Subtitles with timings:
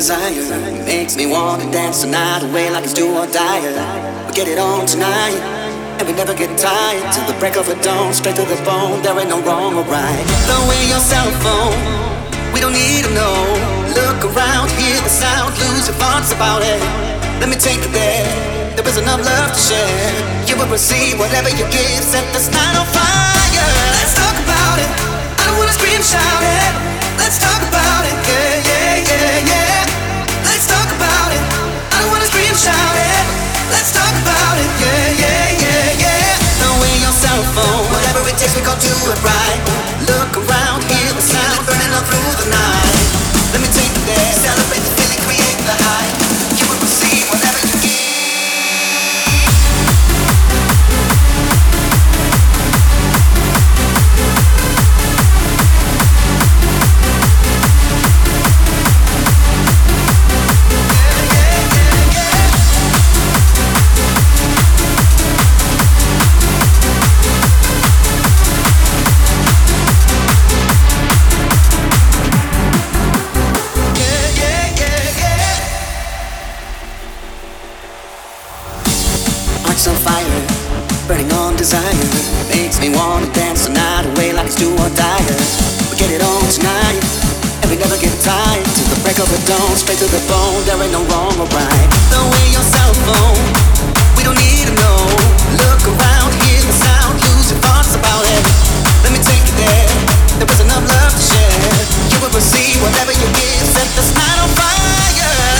[0.00, 0.32] desire.
[0.88, 3.60] Makes me wanna dance the night away like it's do or die.
[4.24, 5.36] We get it on tonight,
[6.00, 7.04] and we never get tired.
[7.12, 9.04] Till the break of the dawn, straight to the bone.
[9.04, 10.24] There ain't no wrong or right.
[10.48, 11.76] Throw away your cell phone,
[12.54, 13.36] we don't need to know.
[13.92, 16.80] Look around, hear the sound, lose your thoughts about it.
[17.36, 18.24] Let me take you there.
[18.76, 20.08] There is enough love to share.
[20.48, 22.00] You will receive whatever you give.
[22.08, 23.68] Set this night on fire.
[24.00, 24.90] Let's talk about it.
[25.36, 26.72] I don't wanna scream, shout it.
[27.20, 28.16] Let's talk about it.
[28.24, 29.79] Yeah, yeah, yeah, yeah.
[32.60, 33.24] Shout it.
[33.72, 34.70] Let's talk about it.
[34.76, 37.00] Yeah, yeah, yeah, yeah.
[37.00, 37.84] Your cell phone.
[37.88, 39.60] Whatever it takes, we do it right.
[40.04, 42.96] Look around, hear the sound burning through the night.
[43.52, 44.32] Let me take you there.
[44.36, 46.10] Celebrate the feeling, create the high.
[46.60, 47.49] You will receive whatever
[82.80, 85.20] me wanna dance the night away like it's do or die.
[85.92, 86.96] We get it on tonight,
[87.60, 88.64] and we never get tired.
[88.72, 90.64] Till the break of the dawn, straight to the bone.
[90.64, 91.88] There ain't no wrong or right.
[92.08, 93.44] Throw away your cell phone.
[94.16, 95.00] We don't need to know.
[95.60, 98.42] Look around, hear the sound, lose your thoughts about it.
[99.04, 99.92] Let me take you there.
[100.40, 101.60] There is enough love to share.
[102.08, 103.64] You will receive whatever you give.
[103.76, 104.88] Set this night on fire.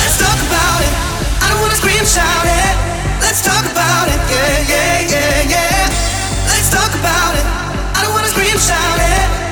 [0.01, 0.93] Let's talk about it.
[1.45, 2.60] I don't wanna scream, shout it.
[7.01, 7.47] About it.
[7.97, 9.50] I don't wanna scream, shout it.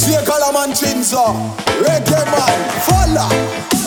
[0.00, 1.24] DJ Kalaman Chinzo
[1.84, 3.79] Reggae man Falla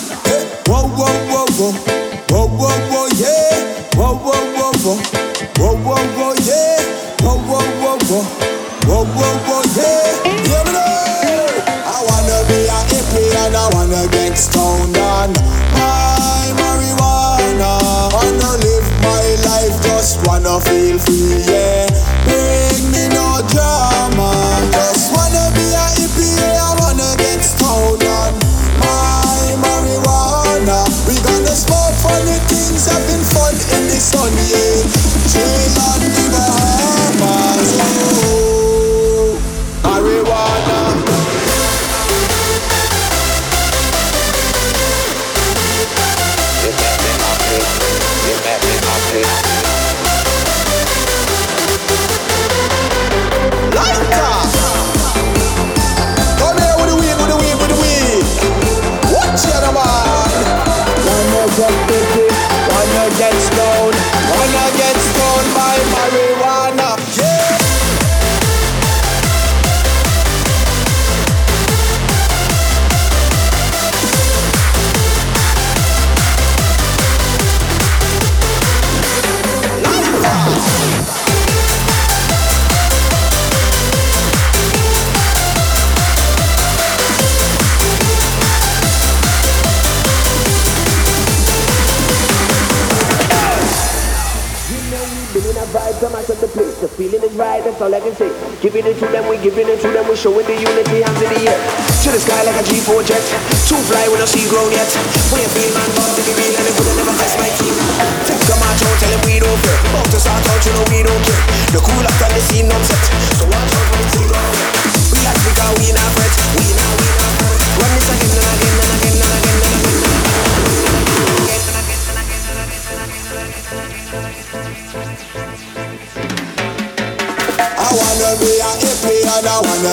[98.63, 101.27] Giving it to them, we giving it to them, we showing the unity hands in
[101.36, 101.60] the air.
[102.00, 103.20] To the sky like a G4 jet,
[103.67, 104.88] too fly when no see grown yet.
[105.36, 107.75] We ain't feel man, but if you feel and it would never test my team.
[108.24, 109.75] Take a march out, tell them we don't fear.
[109.91, 111.43] About to start out, you know we don't care.
[111.75, 113.02] The cool after the scene upset.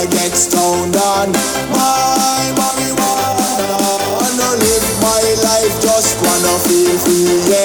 [0.01, 1.31] I get stoned on
[1.77, 3.77] my marijuana.
[4.17, 7.51] Wanna live my life, just wanna feel free.
[7.51, 7.60] Yeah.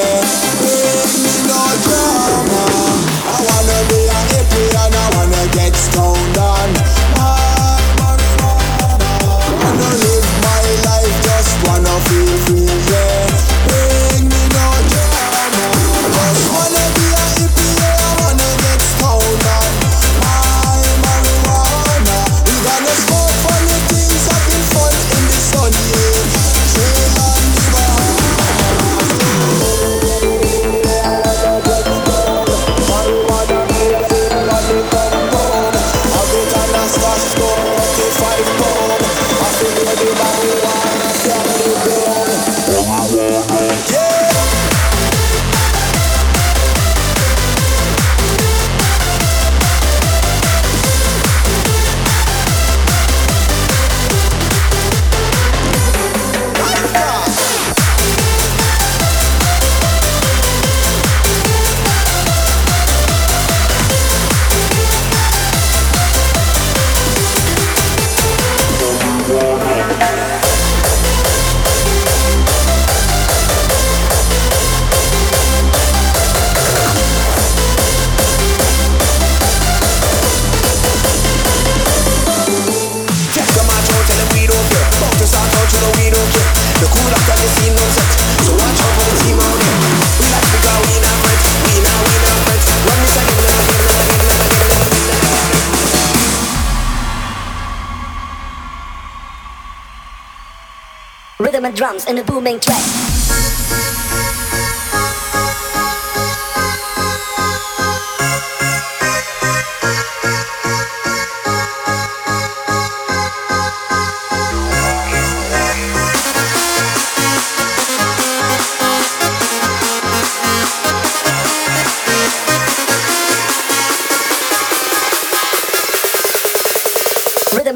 [101.56, 102.84] rhythm and drums in a booming track.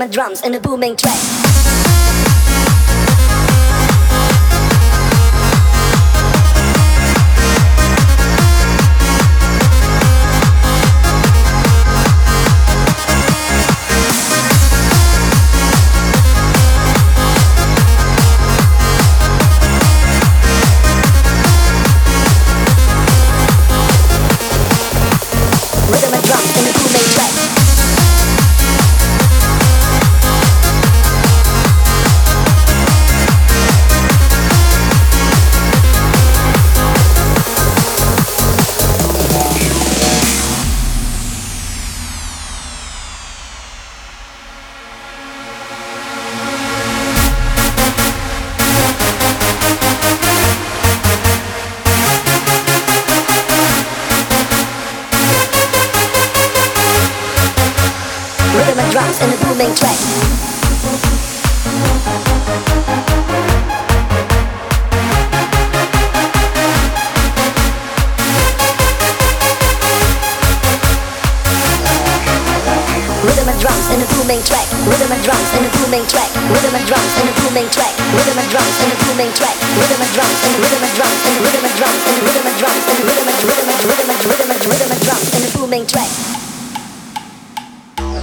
[0.02, 1.49] and drums in a booming track.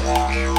[0.06, 0.55] you.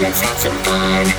[0.00, 1.17] Let's have some fun.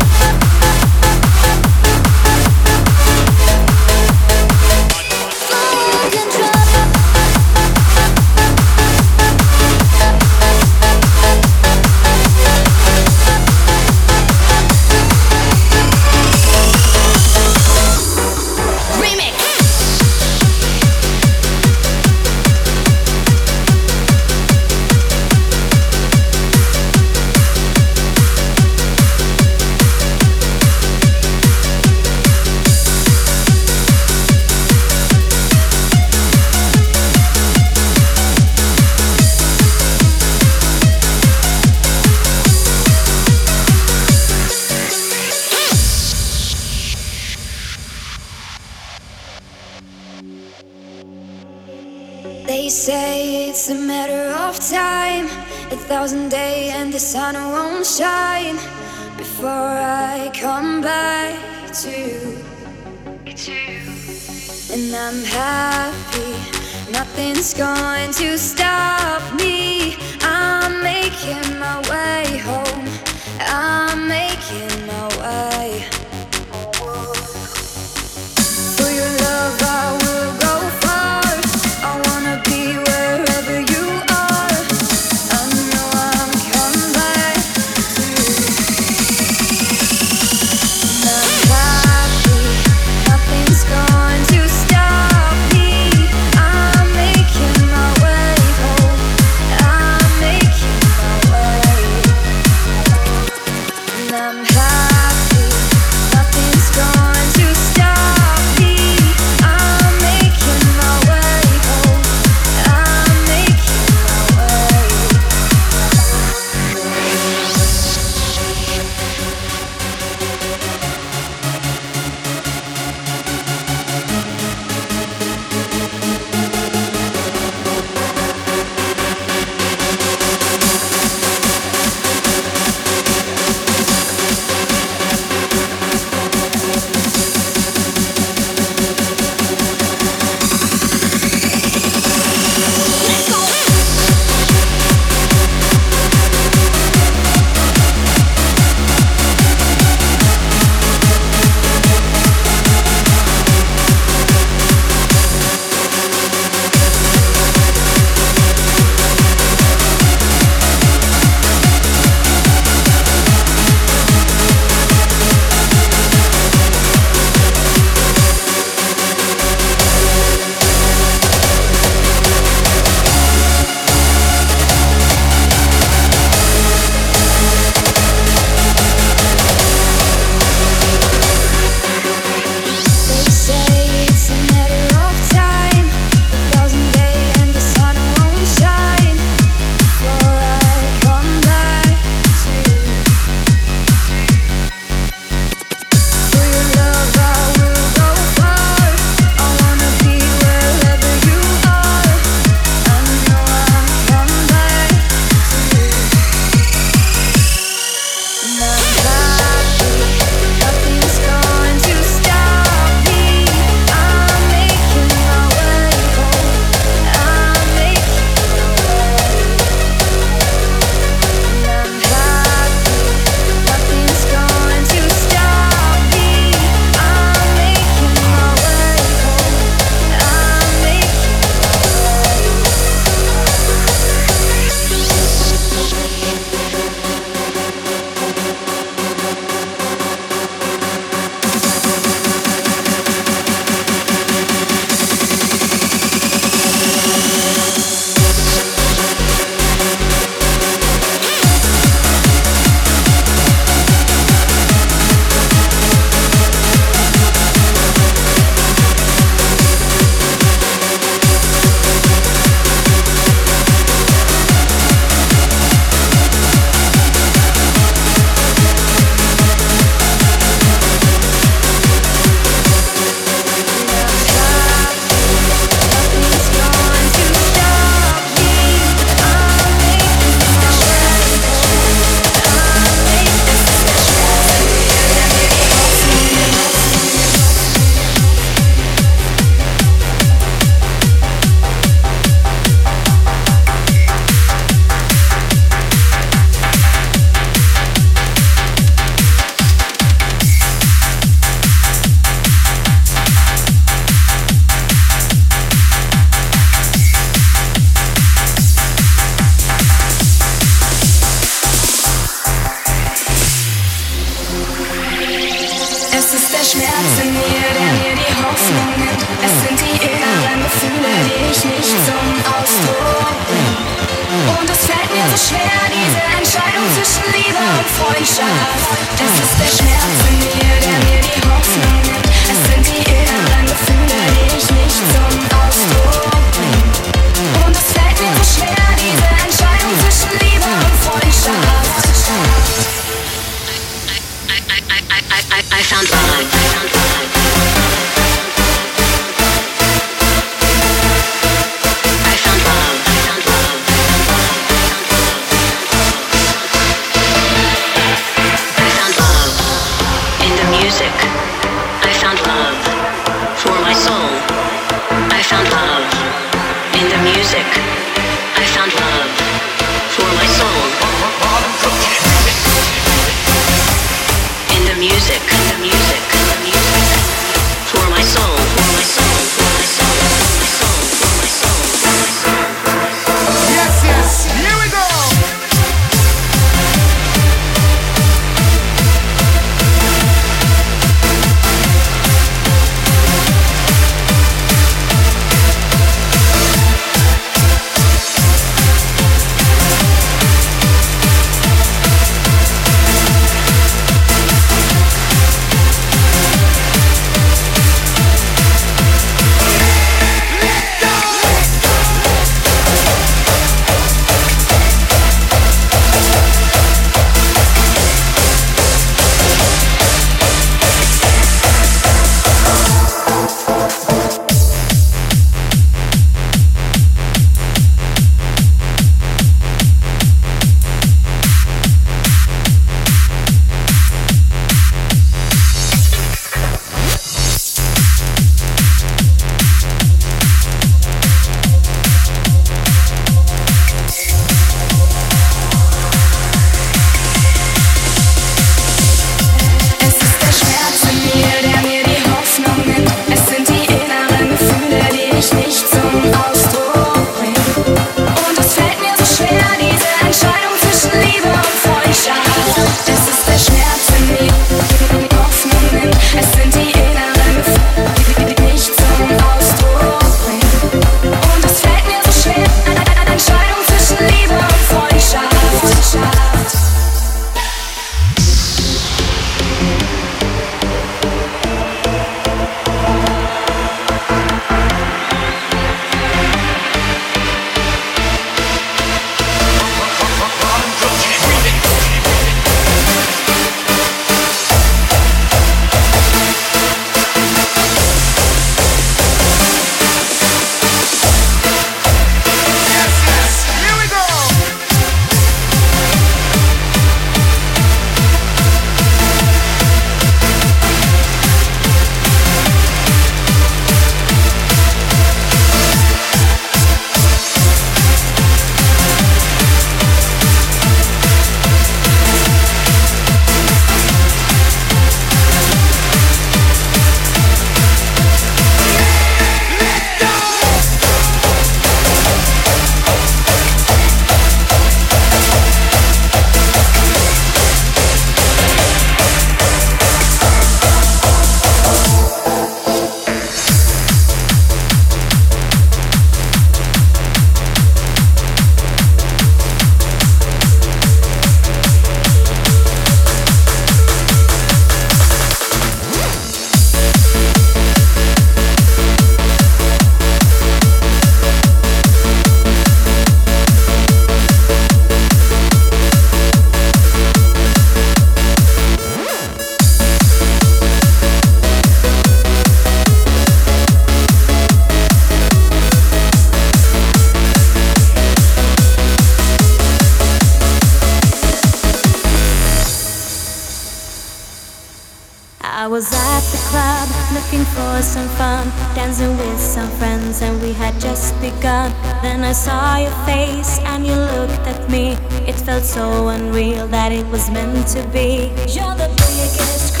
[585.91, 588.65] was at the club looking for some fun,
[588.95, 591.91] dancing with some friends, and we had just begun.
[592.21, 595.17] Then I saw your face and you looked at me.
[595.45, 598.53] It felt so unreal that it was meant to be.
[598.71, 600.00] You're the biggest.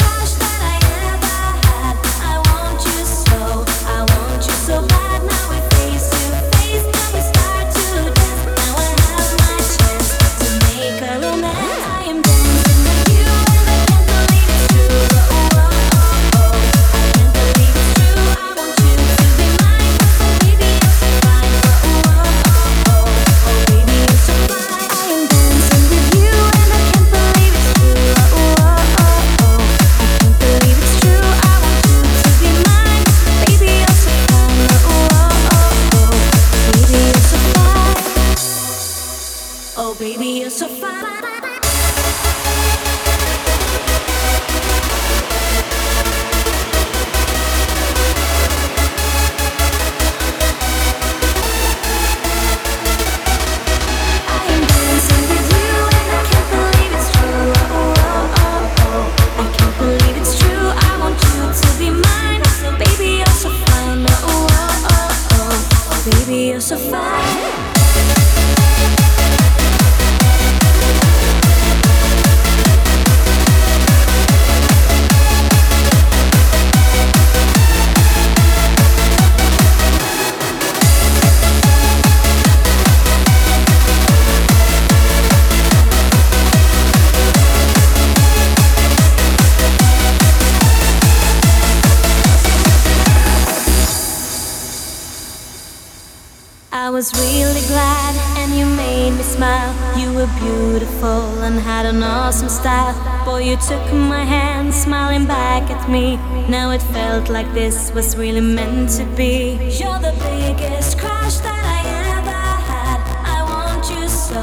[103.25, 106.17] Boy, you took my hand, smiling back at me.
[106.49, 109.53] Now it felt like this was really meant to be.
[109.79, 111.79] You're the biggest crush that I
[112.17, 112.99] ever had.
[113.37, 114.41] I want you so,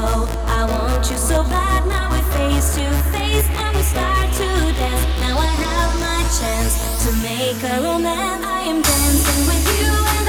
[0.59, 1.85] I want you so bad.
[1.87, 4.49] Now we're face to face and we start to
[4.79, 5.05] dance.
[5.21, 8.45] Now I have my chance to make a romance.
[8.45, 10.28] I am dancing with you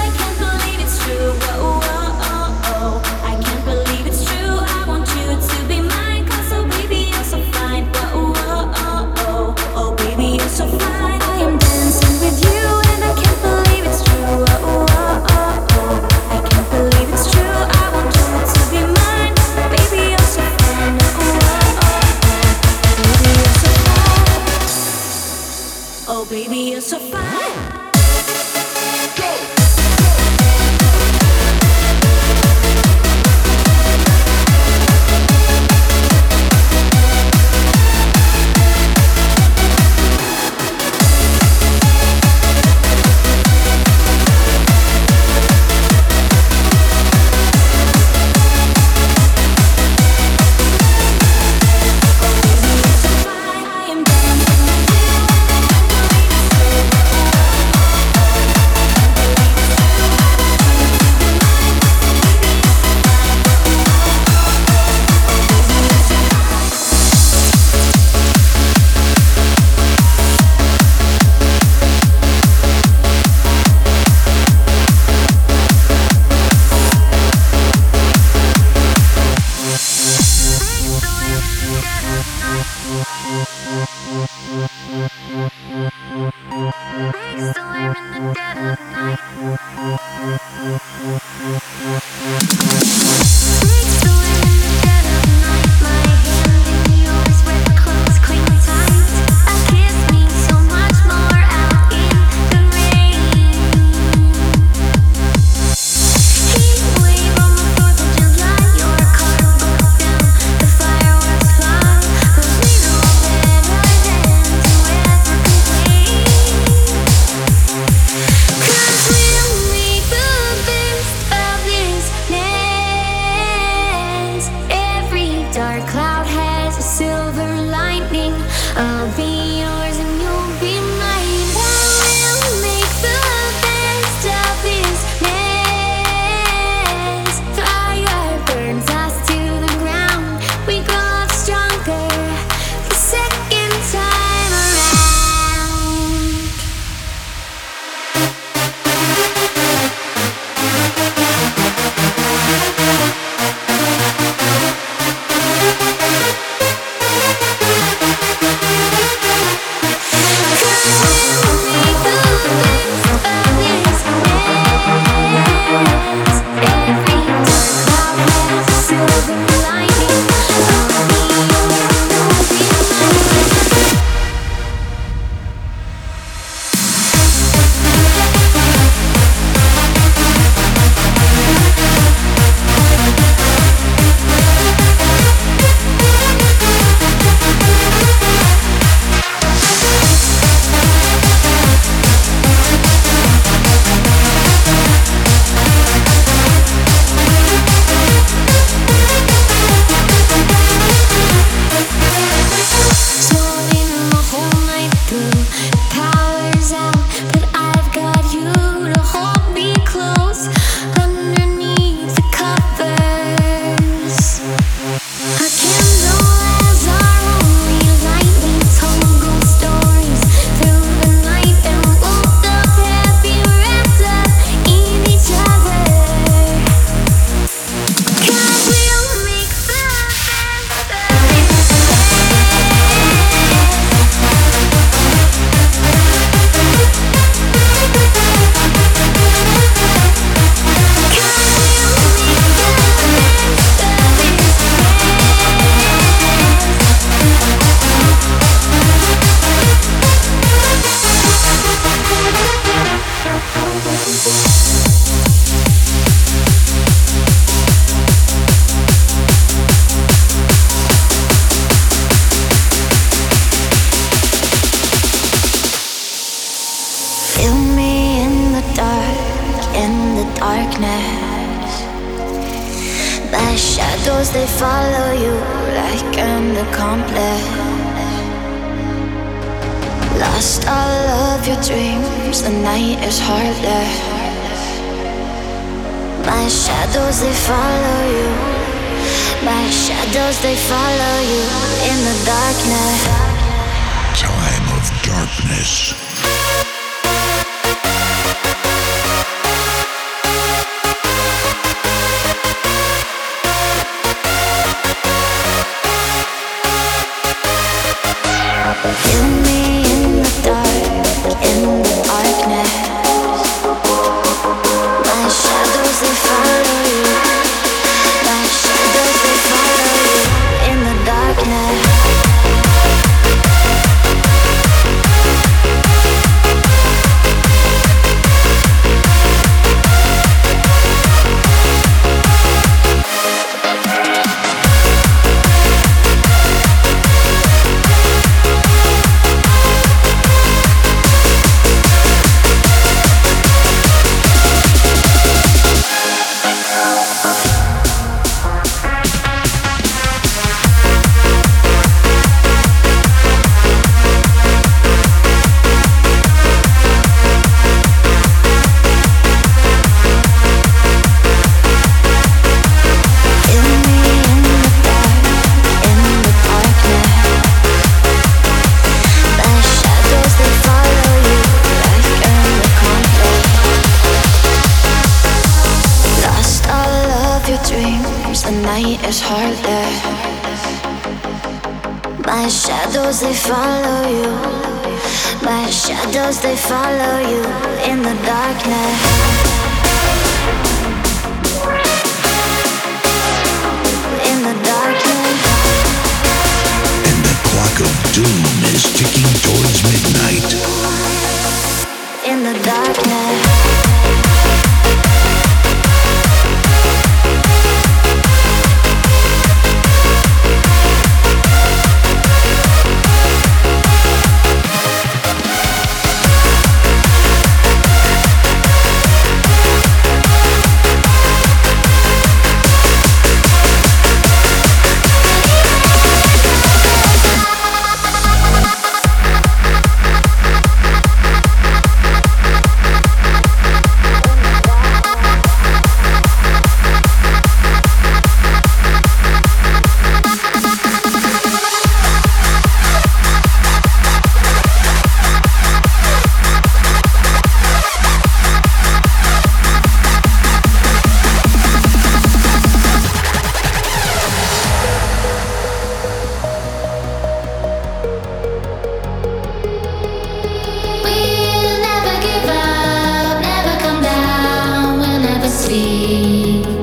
[466.00, 466.79] ti.